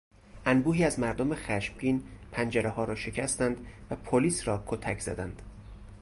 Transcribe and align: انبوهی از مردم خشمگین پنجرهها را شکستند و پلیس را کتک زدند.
انبوهی 0.45 0.83
از 0.83 0.99
مردم 0.99 1.35
خشمگین 1.35 2.03
پنجرهها 2.31 2.83
را 2.83 2.95
شکستند 2.95 3.57
و 3.91 3.95
پلیس 3.95 4.47
را 4.47 4.63
کتک 4.67 4.99
زدند. 4.99 5.41